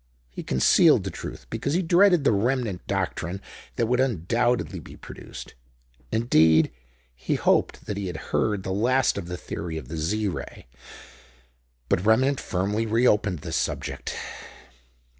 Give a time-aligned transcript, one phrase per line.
[0.31, 3.39] He concealed the truth because he dreaded the Remnant doctrine
[3.75, 5.53] that would undoubtedly be produced;
[6.11, 6.71] indeed,
[7.13, 10.65] he hoped that he had heard the last of the theory of the Z Ray.
[11.87, 14.15] But Remnant firmly reopened this subject.